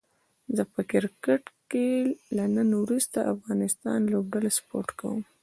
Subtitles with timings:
[0.55, 1.87] زه په کرکټ کې
[2.35, 5.21] له نن وروسته د افغانستان لوبډله سپوټ کووم